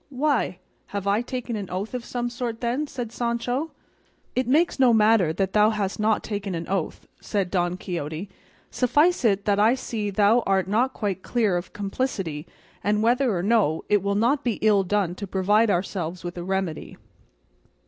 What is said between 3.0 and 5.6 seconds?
Sancho. "It makes no matter that